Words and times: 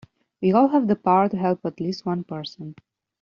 We 0.41 0.51
all 0.51 0.69
have 0.69 0.87
the 0.87 0.95
power 0.95 1.29
to 1.29 1.37
help 1.37 1.59
at 1.63 1.79
least 1.79 2.07
one 2.07 2.23
person. 2.23 2.73